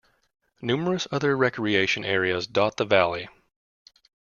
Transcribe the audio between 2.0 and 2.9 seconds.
areas dot the